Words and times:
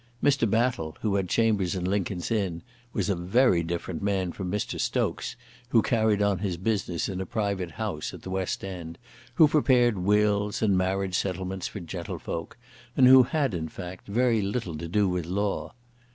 Mr. 0.23 0.49
Battle, 0.49 0.97
who 1.01 1.13
had 1.13 1.29
chambers 1.29 1.75
in 1.75 1.85
Lincoln's 1.85 2.31
Inn, 2.31 2.63
was 2.91 3.07
a 3.07 3.15
very 3.15 3.61
different 3.61 4.01
man 4.01 4.31
from 4.31 4.49
Mr. 4.49 4.79
Stokes, 4.79 5.35
who 5.69 5.83
carried 5.83 6.23
on 6.23 6.39
his 6.39 6.57
business 6.57 7.07
in 7.07 7.21
a 7.21 7.25
private 7.27 7.69
house 7.73 8.11
at 8.11 8.23
the 8.23 8.31
West 8.31 8.63
End, 8.63 8.97
who 9.35 9.47
prepared 9.47 9.99
wills 9.99 10.63
and 10.63 10.75
marriage 10.75 11.13
settlements 11.15 11.67
for 11.67 11.79
gentlefolk, 11.79 12.57
and 12.97 13.05
who 13.05 13.21
had, 13.21 13.53
in 13.53 13.69
fact, 13.69 14.07
very 14.07 14.41
little 14.41 14.75
to 14.75 14.87
do 14.87 15.07
with 15.07 15.27
law. 15.27 15.71